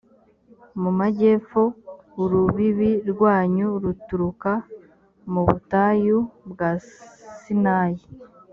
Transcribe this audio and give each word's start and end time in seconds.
mu 0.81 0.91
majyepfo, 0.99 1.61
urubibi 2.21 2.91
rwanyu 3.11 3.67
ruturuka 3.83 4.51
mu 5.31 5.41
butayu 5.47 6.17
bwa 6.51 6.71
sinayi 7.41 8.03